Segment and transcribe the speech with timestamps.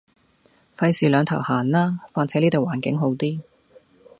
[0.77, 3.39] 費事兩頭行啦，況且呢度環境好啲